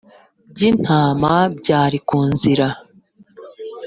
[0.51, 2.67] by intama byari ku nzira